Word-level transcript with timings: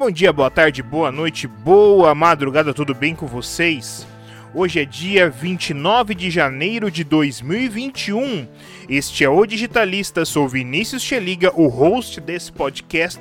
Bom 0.00 0.10
dia, 0.10 0.32
boa 0.32 0.50
tarde, 0.50 0.82
boa 0.82 1.12
noite, 1.12 1.46
boa 1.46 2.14
madrugada, 2.14 2.72
tudo 2.72 2.94
bem 2.94 3.14
com 3.14 3.26
vocês? 3.26 4.06
Hoje 4.54 4.80
é 4.80 4.84
dia 4.86 5.28
29 5.28 6.14
de 6.14 6.30
janeiro 6.30 6.90
de 6.90 7.04
2021. 7.04 8.48
Este 8.88 9.24
é 9.24 9.28
o 9.28 9.44
Digitalista, 9.44 10.24
sou 10.24 10.48
Vinícius 10.48 11.02
Cheliga, 11.02 11.52
o 11.54 11.68
host 11.68 12.18
desse 12.18 12.50
podcast. 12.50 13.20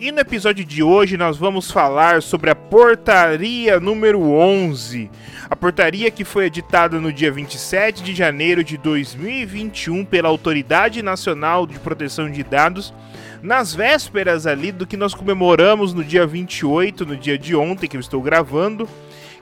E 0.00 0.12
no 0.12 0.20
episódio 0.20 0.64
de 0.64 0.80
hoje 0.80 1.16
nós 1.16 1.36
vamos 1.36 1.72
falar 1.72 2.22
sobre 2.22 2.50
a 2.50 2.54
portaria 2.54 3.80
número 3.80 4.30
11. 4.30 5.10
A 5.50 5.56
portaria 5.56 6.08
que 6.08 6.24
foi 6.24 6.44
editada 6.44 7.00
no 7.00 7.12
dia 7.12 7.32
27 7.32 8.04
de 8.04 8.14
janeiro 8.14 8.62
de 8.62 8.78
2021 8.78 10.04
pela 10.04 10.28
Autoridade 10.28 11.02
Nacional 11.02 11.66
de 11.66 11.80
Proteção 11.80 12.30
de 12.30 12.44
Dados 12.44 12.94
nas 13.42 13.74
vésperas 13.74 14.46
ali 14.46 14.70
do 14.70 14.86
que 14.86 14.96
nós 14.96 15.14
comemoramos 15.14 15.92
no 15.92 16.04
dia 16.04 16.24
28, 16.24 17.04
no 17.04 17.16
dia 17.16 17.36
de 17.36 17.56
ontem 17.56 17.88
que 17.88 17.96
eu 17.96 18.00
estou 18.00 18.22
gravando, 18.22 18.88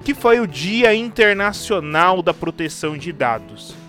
que 0.02 0.14
foi 0.14 0.40
o 0.40 0.46
Dia 0.46 0.94
Internacional 0.94 2.22
da 2.22 2.32
Proteção 2.32 2.96
de 2.96 3.12
Dados. 3.12 3.85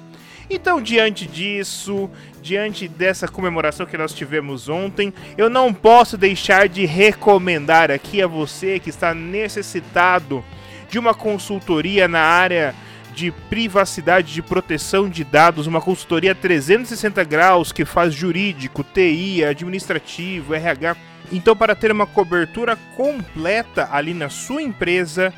Então, 0.50 0.82
diante 0.82 1.28
disso, 1.28 2.10
diante 2.42 2.88
dessa 2.88 3.28
comemoração 3.28 3.86
que 3.86 3.98
nós 3.98 4.14
tivemos 4.14 4.70
ontem, 4.70 5.14
eu 5.38 5.50
não 5.50 5.74
posso 5.74 6.18
deixar 6.18 6.70
de 6.70 6.86
recomendar 6.86 7.92
aqui 7.92 8.22
a 8.22 8.28
você 8.28 8.80
que 8.80 8.90
está 8.90 9.14
necessitado 9.14 10.44
de 10.90 10.98
uma 10.98 11.14
consultoria 11.14 12.08
na 12.08 12.22
área 12.22 12.74
de 13.14 13.32
privacidade 13.50 14.32
de 14.32 14.42
proteção 14.42 15.10
de 15.10 15.24
dados, 15.24 15.68
uma 15.68 15.82
consultoria 15.82 16.34
360 16.34 17.24
graus 17.24 17.72
que 17.72 17.84
faz 17.84 18.14
jurídico, 18.14 18.84
TI, 18.84 19.44
administrativo, 19.44 20.54
RH. 20.54 20.96
Então, 21.32 21.58
para 21.58 21.76
ter 21.76 21.92
uma 21.92 22.06
cobertura 22.06 22.78
completa 22.96 23.90
ali 23.92 24.14
na 24.14 24.30
sua 24.30 24.62
empresa, 24.62 25.34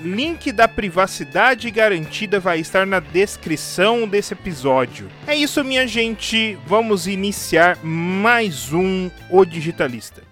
link 0.00 0.52
da 0.52 0.68
privacidade 0.68 1.70
garantida 1.70 2.38
vai 2.38 2.60
estar 2.60 2.86
na 2.86 3.00
descrição 3.00 4.06
desse 4.06 4.34
episódio. 4.34 5.08
É 5.26 5.34
isso, 5.34 5.62
minha 5.64 5.86
gente. 5.86 6.58
Vamos 6.66 7.06
iniciar 7.06 7.78
mais 7.82 8.72
um 8.72 9.10
O 9.30 9.44
Digitalista. 9.44 10.22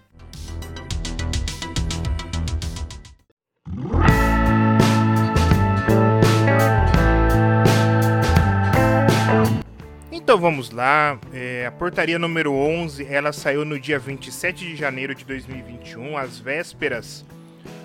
Então 10.11 10.39
vamos 10.39 10.71
lá, 10.71 11.19
é, 11.35 11.67
a 11.67 11.71
portaria 11.71 12.19
número 12.19 12.55
11, 12.55 13.07
ela 13.07 13.31
saiu 13.31 13.63
no 13.63 13.79
dia 13.79 13.99
27 13.99 14.65
de 14.65 14.75
janeiro 14.75 15.15
de 15.15 15.23
2021, 15.23 16.17
às 16.17 16.39
vésperas 16.39 17.27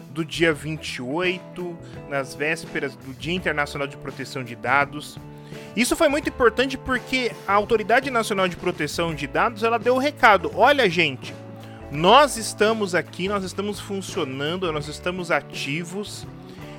do 0.10 0.26
dia 0.26 0.54
28, 0.54 1.78
nas 2.10 2.34
vésperas 2.36 2.96
do 2.96 3.14
Dia 3.14 3.34
Internacional 3.34 3.88
de 3.88 3.98
Proteção 3.98 4.44
de 4.44 4.56
Dados. 4.56 5.18
Isso 5.76 5.96
foi 5.96 6.10
muito 6.10 6.30
importante 6.30 6.78
porque 6.78 7.32
a 7.48 7.54
Autoridade 7.54 8.10
Nacional 8.10 8.48
de 8.48 8.56
Proteção 8.56 9.14
de 9.14 9.28
Dados, 9.28 9.64
ela 9.64 9.78
deu 9.78 9.96
o 9.96 10.00
recado, 10.00 10.52
olha 10.56 10.90
gente, 10.90 11.34
nós 11.92 12.38
estamos 12.38 12.94
aqui, 12.94 13.28
nós 13.28 13.44
estamos 13.44 13.80
funcionando, 13.80 14.72
nós 14.72 14.88
estamos 14.88 15.32
ativos, 15.32 16.26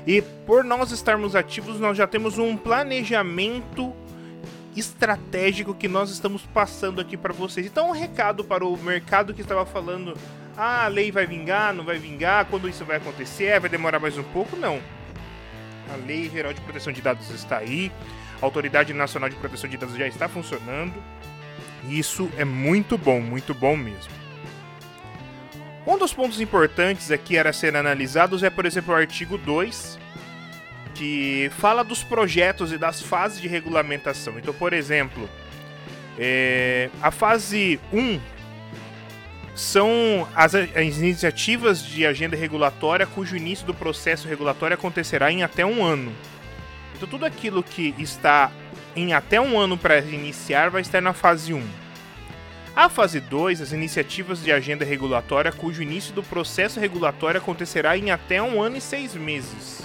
e 0.07 0.23
por 0.23 0.65
nós 0.65 0.93
estarmos 0.93 1.35
ativos, 1.37 1.79
nós 1.79 1.97
já 1.97 2.07
temos 2.07 2.39
um 2.39 2.57
planejamento 2.57 3.93
estratégico 4.77 5.75
que 5.75 5.89
nós 5.89 6.11
estamos 6.11 6.43
passando 6.43 7.01
aqui 7.01 7.17
para 7.17 7.33
vocês. 7.33 7.67
Então, 7.67 7.89
um 7.89 7.93
recado 7.93 8.45
para 8.45 8.65
o 8.65 8.77
mercado 8.77 9.35
que 9.35 9.43
estava 9.43 9.67
falando: 9.67 10.17
ah, 10.57 10.85
a 10.85 10.89
lei 10.89 11.11
vai 11.11 11.27
vingar, 11.27 11.75
não 11.75 11.85
vai 11.85 11.99
vingar, 11.99 12.47
quando 12.47 12.69
isso 12.69 12.85
vai 12.85 12.97
acontecer, 12.97 13.59
vai 13.59 13.71
demorar 13.71 13.99
mais 13.99 14.17
um 14.19 14.23
pouco? 14.23 14.57
Não. 14.57 14.81
A 15.93 15.97
Lei 16.07 16.31
Geral 16.31 16.53
de 16.53 16.61
Proteção 16.61 16.93
de 16.93 17.03
Dados 17.03 17.29
está 17.31 17.59
aí, 17.59 17.91
a 18.41 18.45
Autoridade 18.45 18.93
Nacional 18.93 19.29
de 19.29 19.35
Proteção 19.37 19.69
de 19.69 19.77
Dados 19.77 19.97
já 19.97 20.07
está 20.07 20.29
funcionando. 20.29 20.95
Isso 21.89 22.31
é 22.37 22.45
muito 22.45 22.97
bom, 22.97 23.21
muito 23.21 23.53
bom 23.55 23.77
mesmo. 23.77 24.13
Um 25.87 25.99
dos 25.99 26.13
pontos 26.13 26.41
importantes 26.41 27.11
aqui 27.11 27.37
era 27.37 27.53
ser 27.53 27.75
analisados 27.75 28.43
é, 28.43 28.51
por 28.51 28.67
exemplo, 28.67 28.93
o 28.93 28.97
artigo 28.97 29.37
2, 29.39 29.99
que 30.95 31.51
fala 31.59 31.83
dos 31.83 32.03
projetos 32.03 32.73
e 32.73 32.79
das 32.79 33.01
fases 33.01 33.41
de 33.41 33.49
regulamentação. 33.49 34.39
Então, 34.39 34.53
por 34.53 34.73
exemplo, 34.73 35.29
é, 36.19 36.91
a 37.01 37.11
fase 37.11 37.81
1 37.93 38.21
são 39.55 40.27
as, 40.35 40.55
as, 40.55 40.75
iniciativas 40.75 41.83
de 41.85 42.07
agenda 42.07 42.37
regulatória 42.37 43.07
cujo 43.07 43.37
início 43.37 43.67
do 43.67 43.75
processo 43.75 44.29
regulatório 44.29 44.75
acontecerá 44.75 45.31
em 45.31 45.43
até 45.43 45.65
um 45.65 45.85
ano. 45.85 46.13
Então, 46.95 47.09
tudo 47.09 47.25
aquilo 47.25 47.63
que 47.63 47.95
está 47.99 48.51
em 48.95 49.13
até 49.13 49.41
um 49.41 49.59
ano 49.59 49.77
para 49.77 49.99
iniciar 50.01 50.71
vai 50.71 50.83
estar 50.83 51.01
na 51.01 51.13
fase 51.13 51.55
1. 51.55 51.63
A 52.75 52.89
fase 52.89 53.21
2, 53.21 53.61
as 53.61 53.73
iniciativas 53.73 54.43
de 54.43 54.53
agenda 54.53 54.85
regulatória 54.85 55.53
cujo 55.53 55.83
início 55.83 56.15
do 56.15 56.23
processo 56.23 56.79
regulatório 56.79 57.39
acontecerá 57.39 57.97
em 57.97 58.11
até 58.11 58.41
um 58.41 58.63
ano 58.63 58.77
e 58.77 58.81
seis 58.81 59.15
meses. 59.15 59.83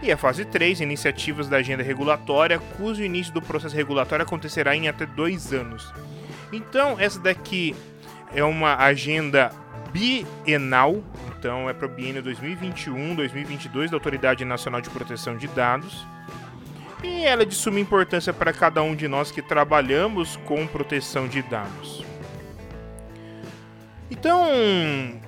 E 0.00 0.12
a 0.12 0.16
fase 0.16 0.44
3, 0.44 0.80
iniciativas 0.80 1.48
da 1.48 1.56
agenda 1.56 1.82
regulatória, 1.82 2.58
cujo 2.76 3.02
início 3.02 3.32
do 3.32 3.42
processo 3.42 3.74
regulatório 3.74 4.24
acontecerá 4.24 4.74
em 4.76 4.88
até 4.88 5.04
dois 5.04 5.52
anos. 5.52 5.92
Então, 6.52 6.96
essa 6.98 7.18
daqui 7.18 7.74
é 8.32 8.44
uma 8.44 8.76
agenda 8.76 9.50
bienal, 9.92 11.02
então 11.36 11.68
é 11.68 11.72
para 11.72 11.86
o 11.86 11.88
biênio 11.88 12.22
2021-2022 12.22 13.90
da 13.90 13.96
Autoridade 13.96 14.44
Nacional 14.44 14.80
de 14.80 14.90
Proteção 14.90 15.36
de 15.36 15.48
Dados. 15.48 16.06
E 17.02 17.24
ela 17.24 17.42
é 17.42 17.44
de 17.44 17.54
suma 17.54 17.80
importância 17.80 18.32
para 18.32 18.52
cada 18.52 18.82
um 18.82 18.94
de 18.94 19.08
nós 19.08 19.30
que 19.30 19.40
trabalhamos 19.42 20.36
com 20.44 20.66
proteção 20.66 21.28
de 21.28 21.42
dados. 21.42 22.04
Então, 24.10 25.20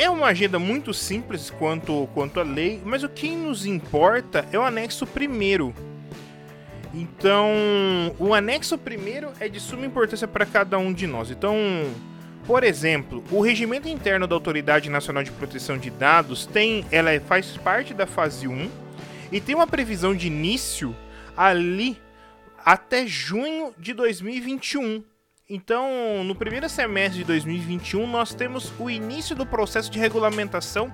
é 0.00 0.08
uma 0.08 0.28
agenda 0.28 0.58
muito 0.58 0.94
simples 0.94 1.50
quanto, 1.50 2.08
quanto 2.14 2.40
a 2.40 2.42
lei, 2.42 2.80
mas 2.82 3.02
o 3.02 3.08
que 3.08 3.28
nos 3.28 3.66
importa 3.66 4.48
é 4.50 4.58
o 4.58 4.62
anexo 4.62 5.06
primeiro. 5.06 5.74
Então, 6.94 7.50
o 8.18 8.32
anexo 8.32 8.78
primeiro 8.78 9.28
é 9.38 9.46
de 9.46 9.60
suma 9.60 9.84
importância 9.84 10.26
para 10.26 10.46
cada 10.46 10.78
um 10.78 10.90
de 10.90 11.06
nós. 11.06 11.30
Então, 11.30 11.54
por 12.46 12.64
exemplo, 12.64 13.22
o 13.30 13.42
regimento 13.42 13.88
interno 13.88 14.26
da 14.26 14.34
Autoridade 14.34 14.88
Nacional 14.88 15.22
de 15.22 15.30
Proteção 15.32 15.76
de 15.76 15.90
Dados 15.90 16.46
tem, 16.46 16.82
ela 16.90 17.10
faz 17.20 17.58
parte 17.58 17.92
da 17.92 18.06
fase 18.06 18.48
1 18.48 18.70
e 19.30 19.38
tem 19.38 19.54
uma 19.54 19.66
previsão 19.66 20.16
de 20.16 20.28
início 20.28 20.96
ali 21.36 22.00
até 22.64 23.06
junho 23.06 23.74
de 23.78 23.92
2021. 23.92 25.04
Então, 25.52 26.22
no 26.22 26.32
primeiro 26.32 26.68
semestre 26.68 27.18
de 27.18 27.24
2021, 27.24 28.06
nós 28.06 28.32
temos 28.32 28.72
o 28.78 28.88
início 28.88 29.34
do 29.34 29.44
processo 29.44 29.90
de 29.90 29.98
regulamentação 29.98 30.92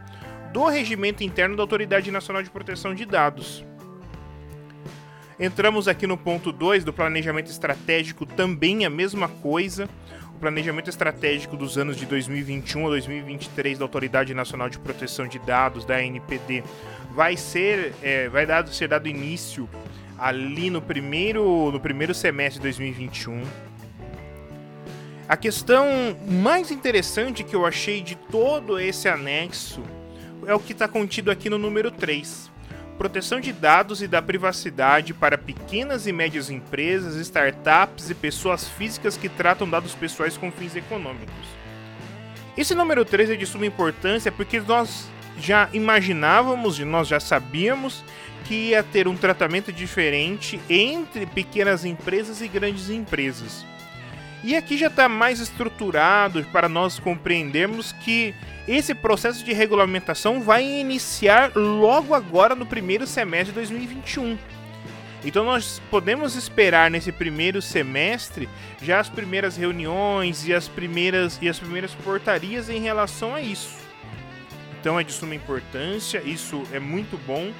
do 0.50 0.64
regimento 0.64 1.22
interno 1.22 1.54
da 1.54 1.62
Autoridade 1.62 2.10
Nacional 2.10 2.42
de 2.42 2.48
Proteção 2.48 2.94
de 2.94 3.04
Dados. 3.04 3.62
Entramos 5.38 5.86
aqui 5.86 6.06
no 6.06 6.16
ponto 6.16 6.50
2 6.52 6.84
do 6.84 6.92
planejamento 6.94 7.50
estratégico, 7.50 8.24
também 8.24 8.86
a 8.86 8.88
mesma 8.88 9.28
coisa. 9.28 9.90
O 10.34 10.38
planejamento 10.38 10.88
estratégico 10.88 11.54
dos 11.54 11.76
anos 11.76 11.94
de 11.98 12.06
2021 12.06 12.86
a 12.86 12.88
2023 12.88 13.78
da 13.78 13.84
Autoridade 13.84 14.32
Nacional 14.32 14.70
de 14.70 14.78
Proteção 14.78 15.28
de 15.28 15.38
Dados, 15.38 15.84
da 15.84 15.96
ANPD, 15.96 16.64
vai 17.10 17.36
ser, 17.36 17.92
é, 18.02 18.30
vai 18.30 18.46
dar, 18.46 18.66
ser 18.68 18.88
dado 18.88 19.06
início 19.06 19.68
ali 20.18 20.70
no 20.70 20.80
primeiro, 20.80 21.70
no 21.70 21.78
primeiro 21.78 22.14
semestre 22.14 22.58
de 22.58 22.62
2021. 22.62 23.42
A 25.28 25.36
questão 25.36 26.16
mais 26.24 26.70
interessante 26.70 27.42
que 27.42 27.56
eu 27.56 27.66
achei 27.66 28.00
de 28.00 28.14
todo 28.14 28.78
esse 28.78 29.08
anexo 29.08 29.82
é 30.46 30.54
o 30.54 30.60
que 30.60 30.70
está 30.70 30.86
contido 30.86 31.32
aqui 31.32 31.50
no 31.50 31.58
número 31.58 31.90
3. 31.90 32.48
Proteção 32.96 33.40
de 33.40 33.52
dados 33.52 34.00
e 34.00 34.06
da 34.06 34.22
privacidade 34.22 35.12
para 35.12 35.36
pequenas 35.36 36.06
e 36.06 36.12
médias 36.12 36.48
empresas, 36.48 37.16
startups 37.16 38.08
e 38.08 38.14
pessoas 38.14 38.68
físicas 38.68 39.16
que 39.16 39.28
tratam 39.28 39.68
dados 39.68 39.96
pessoais 39.96 40.36
com 40.36 40.52
fins 40.52 40.76
econômicos. 40.76 41.34
Esse 42.56 42.76
número 42.76 43.04
3 43.04 43.30
é 43.30 43.34
de 43.34 43.46
suma 43.46 43.66
importância 43.66 44.30
porque 44.30 44.60
nós 44.60 45.08
já 45.40 45.68
imaginávamos, 45.72 46.78
nós 46.78 47.08
já 47.08 47.18
sabíamos 47.18 48.04
que 48.44 48.68
ia 48.68 48.82
ter 48.84 49.08
um 49.08 49.16
tratamento 49.16 49.72
diferente 49.72 50.60
entre 50.70 51.26
pequenas 51.26 51.84
empresas 51.84 52.40
e 52.40 52.46
grandes 52.46 52.90
empresas. 52.90 53.66
E 54.44 54.54
aqui 54.54 54.76
já 54.76 54.86
está 54.86 55.08
mais 55.08 55.40
estruturado 55.40 56.44
para 56.52 56.68
nós 56.68 56.98
compreendermos 56.98 57.92
que 57.92 58.34
esse 58.68 58.94
processo 58.94 59.44
de 59.44 59.52
regulamentação 59.52 60.40
vai 60.40 60.64
iniciar 60.64 61.52
logo 61.54 62.14
agora 62.14 62.54
no 62.54 62.66
primeiro 62.66 63.06
semestre 63.06 63.48
de 63.48 63.54
2021. 63.54 64.38
Então 65.24 65.44
nós 65.44 65.80
podemos 65.90 66.36
esperar 66.36 66.90
nesse 66.90 67.10
primeiro 67.10 67.60
semestre 67.60 68.48
já 68.80 69.00
as 69.00 69.08
primeiras 69.08 69.56
reuniões 69.56 70.46
e 70.46 70.54
as 70.54 70.68
primeiras 70.68 71.38
e 71.40 71.48
as 71.48 71.58
primeiras 71.58 71.94
portarias 71.94 72.68
em 72.68 72.80
relação 72.80 73.34
a 73.34 73.40
isso. 73.40 73.74
então 74.80 75.00
é 75.00 75.02
de 75.02 75.12
suma 75.12 75.34
importância, 75.34 76.22
isso 76.24 76.62
é 76.72 76.78
muito 76.78 77.18
bom, 77.26 77.50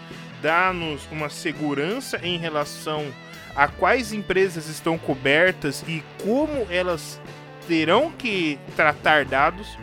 dá-nos 0.40 1.04
uma 1.10 1.28
segurança 1.28 2.20
em 2.22 2.38
relação 2.38 3.12
a 3.56 3.66
quais 3.66 4.12
empresas 4.12 4.68
estão 4.68 4.98
cobertas 4.98 5.82
e 5.88 6.04
como 6.22 6.66
elas 6.70 7.20
terão 7.66 8.12
que 8.12 8.58
tratar 8.76 9.24
dados. 9.24 9.78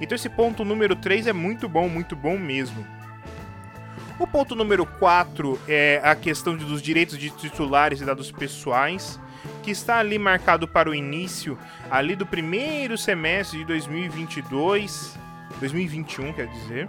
Então 0.00 0.14
esse 0.14 0.28
ponto 0.28 0.64
número 0.64 0.94
3 0.94 1.28
é 1.28 1.32
muito 1.32 1.68
bom, 1.68 1.88
muito 1.88 2.14
bom 2.14 2.36
mesmo. 2.36 2.86
O 4.18 4.26
ponto 4.26 4.54
número 4.54 4.86
4 4.86 5.60
é 5.66 6.00
a 6.04 6.14
questão 6.14 6.56
dos 6.56 6.80
direitos 6.80 7.18
de 7.18 7.30
titulares 7.30 8.00
e 8.00 8.04
dados 8.04 8.30
pessoais, 8.30 9.18
que 9.62 9.70
está 9.70 9.98
ali 9.98 10.18
marcado 10.18 10.68
para 10.68 10.88
o 10.88 10.94
início 10.94 11.58
ali 11.90 12.14
do 12.14 12.24
primeiro 12.24 12.96
semestre 12.96 13.58
de 13.58 13.64
2022, 13.64 15.18
2021, 15.58 16.32
quer 16.32 16.46
dizer, 16.46 16.88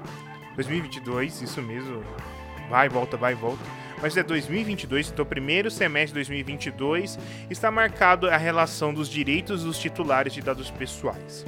2022, 0.55 1.41
isso 1.41 1.61
mesmo. 1.61 2.03
Vai, 2.69 2.89
volta, 2.89 3.17
vai, 3.17 3.33
volta. 3.33 3.63
Mas 4.01 4.15
é 4.17 4.23
2022, 4.23 5.09
então 5.09 5.25
primeiro 5.25 5.71
semestre 5.71 6.09
de 6.09 6.29
2022 6.29 7.17
está 7.49 7.71
marcado 7.71 8.29
a 8.29 8.37
relação 8.37 8.93
dos 8.93 9.09
direitos 9.09 9.63
dos 9.63 9.79
titulares 9.79 10.33
de 10.33 10.41
dados 10.41 10.69
pessoais. 10.69 11.45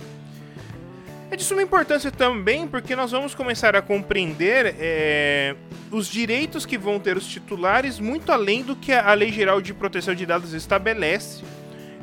É 1.29 1.35
de 1.35 1.43
suma 1.43 1.61
importância 1.61 2.09
também 2.09 2.67
porque 2.67 2.95
nós 2.95 3.11
vamos 3.11 3.35
começar 3.35 3.75
a 3.75 3.81
compreender 3.81 4.75
é, 4.79 5.55
os 5.91 6.07
direitos 6.07 6.65
que 6.65 6.77
vão 6.77 6.99
ter 6.99 7.17
os 7.17 7.27
titulares 7.27 7.99
muito 7.99 8.31
além 8.31 8.63
do 8.63 8.77
que 8.77 8.93
a 8.93 9.13
Lei 9.13 9.31
Geral 9.31 9.61
de 9.61 9.73
Proteção 9.73 10.15
de 10.15 10.25
Dados 10.25 10.53
estabelece. 10.53 11.43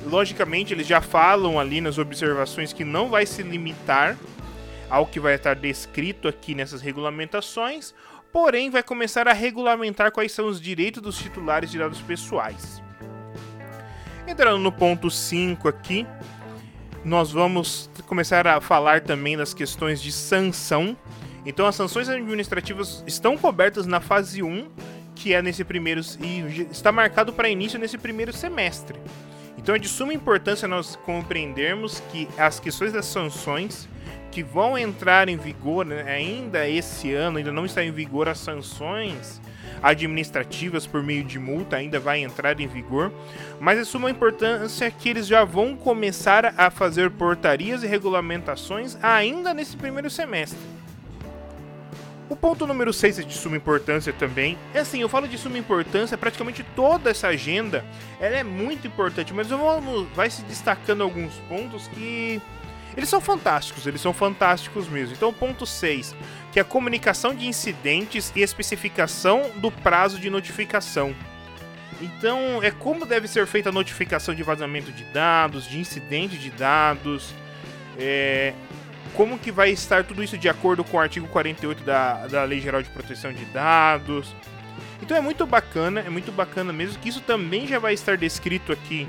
Logicamente, 0.05 0.75
eles 0.75 0.87
já 0.87 1.00
falam 1.00 1.58
ali 1.58 1.81
nas 1.81 1.96
observações 1.96 2.75
que 2.75 2.85
não 2.85 3.08
vai 3.08 3.25
se 3.25 3.43
limitar 3.43 4.19
ao 4.91 5.06
que 5.06 5.19
vai 5.19 5.35
estar 5.35 5.55
descrito 5.55 6.29
aqui 6.29 6.55
nessas 6.55 6.82
regulamentações, 6.82 7.94
porém 8.35 8.69
vai 8.69 8.83
começar 8.83 9.29
a 9.29 9.33
regulamentar 9.33 10.11
quais 10.11 10.33
são 10.33 10.49
os 10.49 10.61
direitos 10.61 11.01
dos 11.01 11.17
titulares 11.17 11.71
de 11.71 11.79
dados 11.79 12.03
pessoais. 12.03 12.83
Entrando 14.27 14.59
no 14.59 14.73
ponto 14.73 15.09
5 15.09 15.69
aqui, 15.69 16.05
nós 17.05 17.31
vamos 17.31 17.89
começar 18.09 18.45
a 18.49 18.61
falar 18.61 19.03
também 19.03 19.37
das 19.37 19.55
questões 19.55 20.03
de 20.03 20.11
sanção. 20.11 20.97
Então, 21.47 21.65
as 21.65 21.77
sanções 21.77 22.09
administrativas 22.09 23.05
estão 23.07 23.39
cobertas 23.39 23.87
na 23.87 24.01
fase 24.01 24.43
1, 24.43 24.69
que 25.15 25.33
é 25.33 25.41
nesse 25.41 25.63
primeiro 25.63 26.01
e 26.21 26.67
está 26.73 26.91
marcado 26.91 27.33
para 27.33 27.49
início 27.49 27.79
nesse 27.79 27.97
primeiro 27.97 28.33
semestre. 28.33 28.99
Então, 29.57 29.77
é 29.77 29.79
de 29.79 29.87
suma 29.87 30.13
importância 30.13 30.67
nós 30.67 30.97
compreendermos 30.97 32.03
que 32.11 32.29
as 32.37 32.59
questões 32.59 32.93
das 32.93 33.07
sanções 33.07 33.89
que 34.35 34.43
vão 34.43 34.77
entrar 34.77 35.29
em 35.29 35.37
vigor 35.37 35.87
né, 35.87 36.03
ainda 36.03 36.69
esse 36.69 37.15
ano, 37.15 37.39
ainda 37.39 37.53
não 37.53 37.65
está 37.65 37.85
em 37.85 37.93
vigor 37.93 38.29
as 38.29 38.41
sanções 38.41 39.41
administrativas 39.81 40.89
por 40.89 41.05
meio 41.05 41.23
de 41.23 41.39
multa 41.39 41.77
ainda 41.77 42.01
vai 42.01 42.19
entrar 42.19 42.59
em 42.59 42.67
vigor, 42.67 43.13
mas 43.61 43.79
é 43.79 43.85
suma 43.85 44.11
importância 44.11 44.91
que 44.91 45.09
eles 45.09 45.29
já 45.29 45.45
vão 45.45 45.77
começar 45.77 46.53
a 46.57 46.69
fazer 46.69 47.11
portarias 47.13 47.85
e 47.85 47.87
regulamentações 47.87 48.99
ainda 49.01 49.55
nesse 49.55 49.77
primeiro 49.77 50.11
semestre. 50.11 50.59
O 52.29 52.35
ponto 52.35 52.67
número 52.67 52.93
6 52.93 53.21
é 53.21 53.23
de 53.23 53.35
suma 53.35 53.57
importância 53.57 54.13
também. 54.13 54.59
É 54.73 54.81
assim, 54.81 55.01
eu 55.01 55.09
falo 55.09 55.29
de 55.29 55.39
suma 55.39 55.59
importância, 55.59 56.19
praticamente 56.19 56.65
toda 56.75 57.11
essa 57.11 57.29
agenda 57.29 57.85
ela 58.19 58.37
é 58.37 58.43
muito 58.43 58.85
importante, 58.89 59.33
mas 59.33 59.49
vamos, 59.49 60.09
vai 60.13 60.29
se 60.29 60.43
destacando 60.43 61.03
alguns 61.03 61.35
pontos 61.49 61.87
que 61.89 62.43
eles 62.96 63.08
são 63.08 63.20
fantásticos, 63.20 63.87
eles 63.87 64.00
são 64.00 64.12
fantásticos 64.12 64.88
mesmo. 64.88 65.14
Então, 65.14 65.32
ponto 65.32 65.67
6, 65.67 66.14
que 66.52 66.58
é 66.58 66.62
a 66.62 66.64
comunicação 66.64 67.35
de 67.35 67.46
incidentes 67.46 68.32
e 68.35 68.41
especificação 68.41 69.50
do 69.56 69.70
prazo 69.70 70.19
de 70.19 70.31
notificação. 70.31 71.14
Então, 72.00 72.62
é 72.62 72.70
como 72.70 73.06
deve 73.06 73.26
ser 73.26 73.46
feita 73.46 73.69
a 73.69 73.73
notificação 73.73 74.35
de 74.35 74.43
vazamento 74.43 74.93
de 74.93 75.05
dados, 75.05 75.67
de 75.67 75.79
incidente 75.79 76.37
de 76.37 76.50
dados, 76.50 77.32
é, 77.99 78.52
como 79.14 79.38
que 79.38 79.50
vai 79.50 79.70
estar 79.70 80.05
tudo 80.05 80.23
isso 80.23 80.37
de 80.37 80.49
acordo 80.49 80.85
com 80.85 80.96
o 80.96 81.00
artigo 81.00 81.26
48 81.29 81.82
da, 81.85 82.26
da 82.26 82.44
Lei 82.44 82.61
Geral 82.61 82.82
de 82.82 82.91
Proteção 82.91 83.32
de 83.32 83.44
Dados. 83.46 84.35
Então 85.00 85.17
é 85.17 85.20
muito 85.20 85.46
bacana, 85.46 86.00
é 86.00 86.11
muito 86.11 86.32
bacana 86.32 86.73
mesmo 86.73 86.99
que 86.99 87.08
isso 87.08 87.20
também 87.20 87.67
já 87.67 87.79
vai 87.79 87.94
estar 87.94 88.17
descrito 88.17 88.73
aqui 88.73 89.06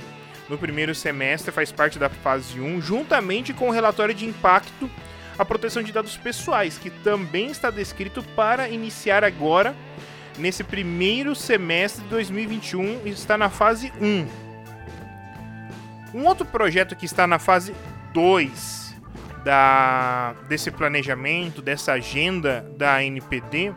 no 0.50 0.58
primeiro 0.58 0.94
semestre, 0.94 1.52
faz 1.52 1.72
parte 1.72 1.98
da 1.98 2.10
fase 2.10 2.60
1, 2.60 2.82
juntamente 2.82 3.54
com 3.54 3.70
o 3.70 3.72
relatório 3.72 4.14
de 4.14 4.26
impacto 4.26 4.90
à 5.38 5.44
proteção 5.44 5.84
de 5.84 5.92
dados 5.92 6.16
pessoais, 6.18 6.78
que 6.78 6.90
também 6.90 7.48
está 7.48 7.70
descrito 7.70 8.24
para 8.36 8.70
iniciar 8.70 9.24
agora 9.24 9.76
nesse 10.38 10.64
primeiro 10.64 11.36
semestre 11.36 12.04
de 12.04 12.10
2021 12.10 13.02
e 13.06 13.10
está 13.10 13.38
na 13.38 13.50
fase 13.50 13.92
1. 14.00 14.28
Um 16.14 16.26
outro 16.26 16.46
projeto 16.46 16.96
que 16.96 17.06
está 17.06 17.28
na 17.28 17.40
fase 17.40 17.74
2 18.14 18.96
da, 19.44 20.34
desse 20.48 20.72
planejamento, 20.72 21.62
dessa 21.62 21.94
agenda 21.94 22.66
da 22.78 23.04
NPD, 23.04 23.74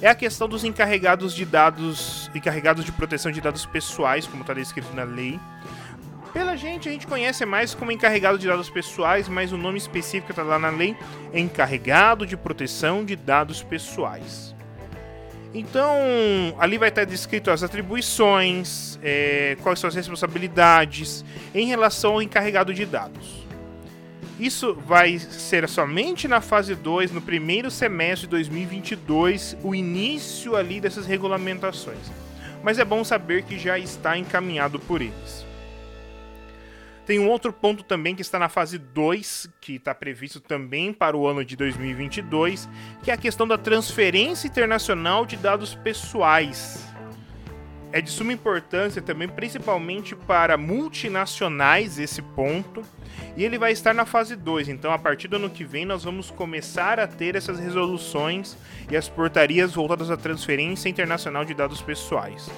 é 0.00 0.08
a 0.08 0.14
questão 0.14 0.48
dos 0.48 0.64
encarregados 0.64 1.34
de 1.34 1.44
dados, 1.44 2.30
encarregados 2.34 2.84
de 2.84 2.90
proteção 2.90 3.30
de 3.30 3.40
dados 3.40 3.66
pessoais, 3.66 4.26
como 4.26 4.42
está 4.42 4.54
descrito 4.54 4.92
na 4.94 5.04
lei, 5.04 5.38
pela 6.32 6.56
gente, 6.56 6.88
a 6.88 6.92
gente 6.92 7.06
conhece 7.06 7.44
mais 7.44 7.74
como 7.74 7.92
encarregado 7.92 8.38
de 8.38 8.46
dados 8.46 8.70
pessoais, 8.70 9.28
mas 9.28 9.52
o 9.52 9.56
nome 9.56 9.78
específico 9.78 10.32
está 10.32 10.42
lá 10.42 10.58
na 10.58 10.70
lei, 10.70 10.96
encarregado 11.32 12.26
de 12.26 12.36
proteção 12.36 13.04
de 13.04 13.14
dados 13.14 13.62
pessoais. 13.62 14.54
Então, 15.54 15.92
ali 16.58 16.78
vai 16.78 16.88
estar 16.88 17.04
descrito 17.04 17.50
as 17.50 17.62
atribuições, 17.62 18.98
é, 19.02 19.56
quais 19.62 19.78
são 19.78 19.88
as 19.88 19.94
responsabilidades 19.94 21.24
em 21.54 21.66
relação 21.66 22.14
ao 22.14 22.22
encarregado 22.22 22.72
de 22.72 22.86
dados. 22.86 23.42
Isso 24.40 24.74
vai 24.74 25.18
ser 25.18 25.68
somente 25.68 26.26
na 26.26 26.40
fase 26.40 26.74
2, 26.74 27.12
no 27.12 27.20
primeiro 27.20 27.70
semestre 27.70 28.26
de 28.26 28.30
2022, 28.30 29.58
o 29.62 29.74
início 29.74 30.56
ali 30.56 30.80
dessas 30.80 31.06
regulamentações. 31.06 32.10
Mas 32.62 32.78
é 32.78 32.84
bom 32.84 33.04
saber 33.04 33.42
que 33.42 33.58
já 33.58 33.78
está 33.78 34.16
encaminhado 34.16 34.78
por 34.78 35.02
eles. 35.02 35.51
Tem 37.04 37.18
um 37.18 37.28
outro 37.28 37.52
ponto 37.52 37.82
também 37.82 38.14
que 38.14 38.22
está 38.22 38.38
na 38.38 38.48
fase 38.48 38.78
2, 38.78 39.50
que 39.60 39.74
está 39.74 39.92
previsto 39.92 40.40
também 40.40 40.92
para 40.92 41.16
o 41.16 41.26
ano 41.26 41.44
de 41.44 41.56
2022, 41.56 42.68
que 43.02 43.10
é 43.10 43.14
a 43.14 43.16
questão 43.16 43.46
da 43.46 43.58
transferência 43.58 44.46
internacional 44.46 45.26
de 45.26 45.36
dados 45.36 45.74
pessoais. 45.74 46.86
É 47.90 48.00
de 48.00 48.08
suma 48.08 48.32
importância 48.32 49.02
também, 49.02 49.28
principalmente 49.28 50.14
para 50.14 50.56
multinacionais, 50.56 51.98
esse 51.98 52.22
ponto. 52.22 52.82
E 53.36 53.44
ele 53.44 53.58
vai 53.58 53.72
estar 53.72 53.92
na 53.92 54.06
fase 54.06 54.36
2. 54.36 54.68
Então, 54.68 54.92
a 54.92 54.98
partir 54.98 55.26
do 55.26 55.36
ano 55.36 55.50
que 55.50 55.64
vem, 55.64 55.84
nós 55.84 56.04
vamos 56.04 56.30
começar 56.30 57.00
a 57.00 57.06
ter 57.06 57.34
essas 57.34 57.58
resoluções 57.58 58.56
e 58.90 58.96
as 58.96 59.08
portarias 59.08 59.74
voltadas 59.74 60.10
à 60.10 60.16
transferência 60.16 60.88
internacional 60.88 61.44
de 61.44 61.52
dados 61.52 61.82
pessoais. 61.82 62.48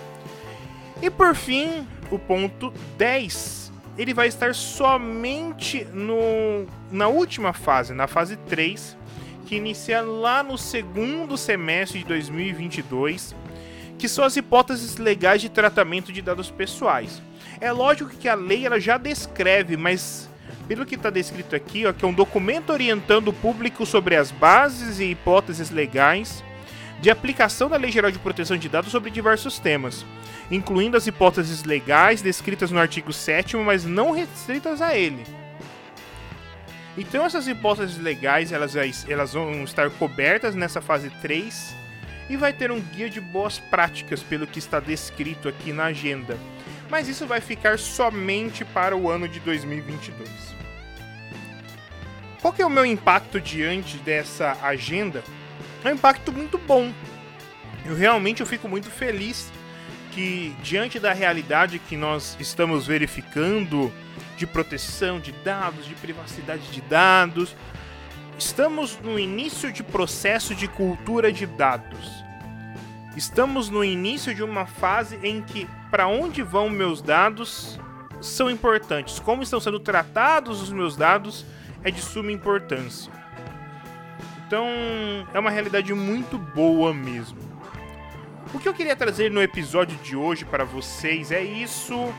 E 1.03 1.11
por 1.11 1.35
fim, 1.35 1.85
o 2.13 2.19
ponto 2.19 2.73
10 2.97 3.64
ele 3.97 4.13
vai 4.13 4.27
estar 4.27 4.55
somente 4.55 5.85
no, 5.93 6.67
na 6.91 7.09
última 7.09 7.53
fase, 7.53 7.95
na 7.95 8.07
fase 8.07 8.37
3, 8.37 8.97
que 9.47 9.57
inicia 9.57 10.03
lá 10.03 10.43
no 10.43 10.59
segundo 10.59 11.37
semestre 11.37 12.01
de 12.01 12.05
2022, 12.07 13.35
que 13.99 14.09
são 14.09 14.25
as 14.25 14.37
hipóteses 14.37 14.97
legais 14.97 15.41
de 15.41 15.49
tratamento 15.49 16.13
de 16.13 16.21
dados 16.21 16.51
pessoais. 16.51 17.23
É 17.61 17.71
lógico 17.71 18.11
que 18.11 18.29
a 18.29 18.35
lei 18.35 18.67
ela 18.67 18.81
já 18.81 18.99
descreve, 18.99 19.77
mas 19.77 20.29
pelo 20.67 20.85
que 20.85 20.97
está 20.97 21.11
descrito 21.11 21.55
aqui, 21.55 21.87
ó, 21.87 21.93
que 21.93 22.05
é 22.05 22.09
um 22.09 22.13
documento 22.13 22.71
orientando 22.71 23.29
o 23.29 23.33
público 23.33 23.87
sobre 23.87 24.17
as 24.17 24.31
bases 24.31 24.99
e 24.99 25.05
hipóteses 25.05 25.71
legais 25.71 26.43
de 27.05 27.11
aplicação 27.11 27.69
da 27.69 27.77
Lei 27.77 27.93
Geral 27.93 28.11
de 28.11 28.19
Proteção 28.19 28.57
de 28.57 28.67
Dados 28.67 28.91
sobre 28.91 29.11
diversos 29.11 29.59
temas 29.59 30.07
incluindo 30.51 30.97
as 30.97 31.07
hipóteses 31.07 31.63
legais 31.63 32.23
descritas 32.23 32.71
no 32.71 32.79
artigo 32.79 33.13
7 33.13 33.59
mas 33.59 33.85
não 33.85 34.11
restritas 34.11 34.81
a 34.81 34.97
ele. 34.97 35.23
Então 36.97 37.27
essas 37.27 37.47
hipóteses 37.47 37.99
legais 37.99 38.53
elas, 38.53 38.75
elas 39.07 39.35
vão 39.35 39.65
estar 39.65 39.91
cobertas 39.91 40.55
nessa 40.55 40.81
fase 40.81 41.11
3 41.21 41.77
e 42.31 42.39
vai 42.39 42.55
ter 42.55 42.73
um 42.73 42.81
guia 42.81 43.11
de 43.11 43.21
boas 43.21 43.59
práticas 43.59 44.23
pelo 44.23 44.47
que 44.47 44.59
está 44.59 44.81
descrito 44.81 45.47
aqui 45.47 45.75
na 45.75 45.85
agenda. 45.85 46.39
Mas 46.89 47.07
isso 47.07 47.27
vai 47.27 47.43
ficar 47.43 47.79
somente 47.79 48.65
para 48.65 48.97
o 48.97 49.11
ano 49.11 49.29
de 49.29 49.41
2022. 49.41 50.27
Qual 52.41 52.51
que 52.51 52.63
é 52.63 52.67
o 52.67 52.71
meu 52.71 52.87
impacto 52.87 53.39
diante 53.39 53.99
dessa 53.99 54.57
agenda? 54.63 55.23
Um 55.85 55.91
impacto 55.91 56.33
muito 56.33 56.57
bom. 56.57 56.93
Eu 57.85 57.95
realmente 57.95 58.41
eu 58.41 58.47
fico 58.47 58.67
muito 58.69 58.91
feliz 58.91 59.53
que, 60.13 60.57
diante 60.63 60.99
da 60.99 61.13
realidade 61.13 61.79
que 61.79 61.97
nós 61.97 62.37
estamos 62.41 62.87
verificando 62.87 63.93
de 64.37 64.47
proteção 64.47 65.21
de 65.21 65.33
dados, 65.33 65.85
de 65.85 65.95
privacidade 65.95 66.71
de 66.71 66.81
dados, 66.81 67.55
estamos 68.39 68.99
no 69.01 69.19
início 69.19 69.71
de 69.71 69.83
processo 69.83 70.55
de 70.55 70.67
cultura 70.69 71.31
de 71.31 71.45
dados. 71.47 72.25
Estamos 73.15 73.69
no 73.69 73.85
início 73.85 74.35
de 74.35 74.43
uma 74.43 74.67
fase 74.67 75.19
em 75.23 75.43
que 75.43 75.69
para 75.91 76.07
onde 76.07 76.43
vão 76.43 76.71
meus 76.71 77.03
dados 77.03 77.79
são 78.21 78.51
importantes. 78.51 79.19
Como 79.19 79.43
estão 79.43 79.61
sendo 79.61 79.79
tratados 79.79 80.63
os 80.63 80.71
meus 80.71 80.97
dados 80.97 81.45
é 81.85 81.91
de 81.91 82.01
suma 82.01 82.33
importância. 82.33 83.13
Então, 84.47 84.67
é 85.33 85.39
uma 85.39 85.51
realidade 85.51 85.93
muito 85.95 86.37
boa 86.37 86.93
mesmo. 86.93 87.39
O 88.53 88.59
que 88.59 88.69
eu 88.69 88.75
queria 88.75 88.95
trazer 88.95 89.31
no 89.31 89.43
episódio 89.43 89.97
de 89.99 90.15
hoje 90.15 90.45
para 90.45 90.65
vocês 90.65 91.33
é 91.33 91.43
isso. 91.43 92.13